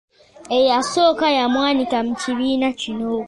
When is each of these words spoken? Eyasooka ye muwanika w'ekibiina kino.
Eyasooka 0.57 1.25
ye 1.35 1.43
muwanika 1.53 1.95
w'ekibiina 2.05 2.69
kino. 2.79 3.09